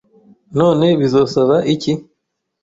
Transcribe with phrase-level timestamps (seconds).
[0.57, 1.93] None bizosaba iki?